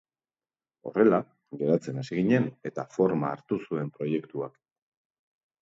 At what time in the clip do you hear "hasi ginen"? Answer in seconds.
2.03-2.49